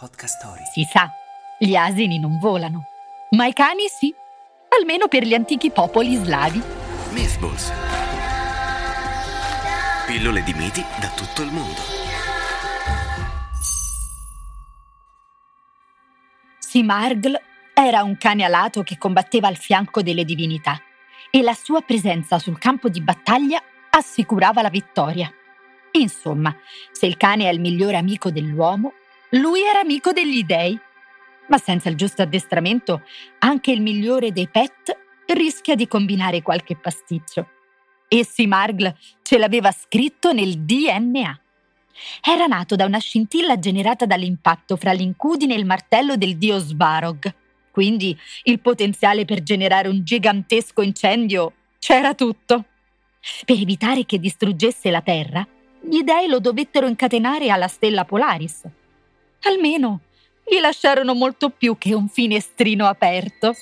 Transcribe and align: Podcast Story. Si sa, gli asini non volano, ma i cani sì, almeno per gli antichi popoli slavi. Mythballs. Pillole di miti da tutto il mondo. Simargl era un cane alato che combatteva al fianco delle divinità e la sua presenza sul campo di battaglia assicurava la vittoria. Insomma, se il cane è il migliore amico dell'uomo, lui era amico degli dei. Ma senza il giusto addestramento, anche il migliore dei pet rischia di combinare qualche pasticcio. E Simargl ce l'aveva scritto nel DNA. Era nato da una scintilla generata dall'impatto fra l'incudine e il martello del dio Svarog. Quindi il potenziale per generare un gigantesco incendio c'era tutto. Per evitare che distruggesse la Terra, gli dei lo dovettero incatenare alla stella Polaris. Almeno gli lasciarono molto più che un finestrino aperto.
Podcast 0.00 0.38
Story. 0.38 0.62
Si 0.72 0.88
sa, 0.90 1.10
gli 1.58 1.74
asini 1.74 2.18
non 2.18 2.38
volano, 2.38 2.86
ma 3.32 3.44
i 3.44 3.52
cani 3.52 3.86
sì, 3.86 4.10
almeno 4.78 5.08
per 5.08 5.24
gli 5.24 5.34
antichi 5.34 5.70
popoli 5.70 6.14
slavi. 6.14 6.62
Mythballs. 7.10 7.70
Pillole 10.06 10.42
di 10.42 10.54
miti 10.54 10.82
da 10.98 11.08
tutto 11.08 11.42
il 11.42 11.52
mondo. 11.52 11.80
Simargl 16.60 17.38
era 17.74 18.02
un 18.02 18.16
cane 18.16 18.44
alato 18.44 18.82
che 18.82 18.96
combatteva 18.96 19.48
al 19.48 19.56
fianco 19.58 20.00
delle 20.00 20.24
divinità 20.24 20.80
e 21.30 21.42
la 21.42 21.52
sua 21.52 21.82
presenza 21.82 22.38
sul 22.38 22.58
campo 22.58 22.88
di 22.88 23.02
battaglia 23.02 23.62
assicurava 23.90 24.62
la 24.62 24.70
vittoria. 24.70 25.30
Insomma, 25.92 26.56
se 26.90 27.04
il 27.04 27.18
cane 27.18 27.50
è 27.50 27.52
il 27.52 27.60
migliore 27.60 27.98
amico 27.98 28.30
dell'uomo, 28.30 28.94
lui 29.30 29.62
era 29.62 29.80
amico 29.80 30.12
degli 30.12 30.42
dei. 30.44 30.78
Ma 31.48 31.58
senza 31.58 31.88
il 31.88 31.96
giusto 31.96 32.22
addestramento, 32.22 33.02
anche 33.38 33.70
il 33.72 33.80
migliore 33.80 34.32
dei 34.32 34.48
pet 34.48 34.96
rischia 35.26 35.74
di 35.74 35.86
combinare 35.86 36.42
qualche 36.42 36.76
pasticcio. 36.76 37.48
E 38.08 38.24
Simargl 38.24 38.92
ce 39.22 39.38
l'aveva 39.38 39.70
scritto 39.70 40.32
nel 40.32 40.58
DNA. 40.58 41.40
Era 42.22 42.46
nato 42.46 42.76
da 42.76 42.86
una 42.86 42.98
scintilla 42.98 43.58
generata 43.58 44.06
dall'impatto 44.06 44.76
fra 44.76 44.92
l'incudine 44.92 45.54
e 45.54 45.58
il 45.58 45.66
martello 45.66 46.16
del 46.16 46.36
dio 46.36 46.58
Svarog. 46.58 47.32
Quindi 47.70 48.16
il 48.44 48.60
potenziale 48.60 49.24
per 49.24 49.42
generare 49.42 49.88
un 49.88 50.02
gigantesco 50.02 50.82
incendio 50.82 51.52
c'era 51.78 52.14
tutto. 52.14 52.64
Per 53.44 53.56
evitare 53.56 54.06
che 54.06 54.18
distruggesse 54.18 54.90
la 54.90 55.02
Terra, 55.02 55.46
gli 55.80 56.02
dei 56.02 56.28
lo 56.28 56.40
dovettero 56.40 56.86
incatenare 56.86 57.50
alla 57.50 57.68
stella 57.68 58.04
Polaris. 58.04 58.62
Almeno 59.42 60.00
gli 60.44 60.58
lasciarono 60.58 61.14
molto 61.14 61.50
più 61.50 61.78
che 61.78 61.94
un 61.94 62.08
finestrino 62.08 62.86
aperto. 62.86 63.54